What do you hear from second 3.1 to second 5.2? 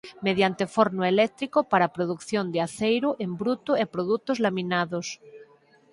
en bruto e produtos laminados.